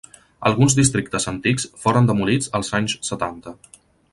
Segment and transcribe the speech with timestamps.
[0.49, 3.55] Alguns districtes antics foren demolits als anys setanta.